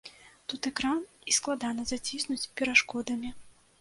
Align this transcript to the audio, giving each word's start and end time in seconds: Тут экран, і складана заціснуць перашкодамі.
Тут 0.53 0.61
экран, 0.69 1.03
і 1.31 1.35
складана 1.39 1.85
заціснуць 1.91 2.41
перашкодамі. 2.59 3.29